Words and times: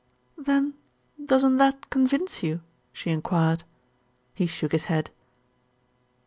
"Then 0.39 0.73
doesn't 1.23 1.57
that 1.57 1.91
convince 1.91 2.41
you?" 2.41 2.61
she 2.91 3.11
enquired. 3.11 3.63
He 4.33 4.47
shook 4.47 4.71
his 4.71 4.85
head. 4.85 5.11